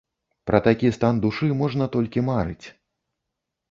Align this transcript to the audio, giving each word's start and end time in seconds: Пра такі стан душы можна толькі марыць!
Пра 0.49 0.61
такі 0.67 0.91
стан 0.97 1.21
душы 1.27 1.53
можна 1.61 1.91
толькі 1.99 2.27
марыць! 2.35 2.67